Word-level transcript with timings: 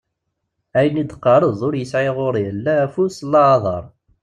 Ayen 0.77 1.01
i 1.01 1.03
d-teqqareḍ 1.05 1.59
ur 1.67 1.73
yesɛi 1.77 2.11
ɣur-i 2.17 2.45
la 2.63 2.73
afus 2.85 3.15
la 3.31 3.41
aḍar. 3.55 3.83